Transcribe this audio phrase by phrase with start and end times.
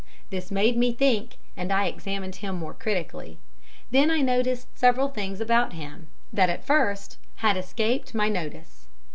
[0.31, 3.37] This made me think, and I examined him more critically.
[3.91, 8.87] Then I noticed several things about him, that, at first, had escaped my notice.